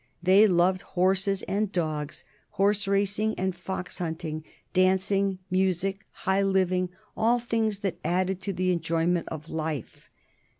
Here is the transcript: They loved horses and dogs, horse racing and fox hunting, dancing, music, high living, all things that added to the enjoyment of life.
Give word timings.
They 0.23 0.47
loved 0.47 0.81
horses 0.97 1.43
and 1.43 1.71
dogs, 1.71 2.23
horse 2.49 2.87
racing 2.87 3.35
and 3.37 3.53
fox 3.55 3.99
hunting, 3.99 4.43
dancing, 4.73 5.37
music, 5.51 6.07
high 6.25 6.41
living, 6.41 6.89
all 7.15 7.37
things 7.37 7.81
that 7.81 7.99
added 8.03 8.41
to 8.41 8.51
the 8.53 8.71
enjoyment 8.71 9.27
of 9.29 9.51
life. 9.51 10.09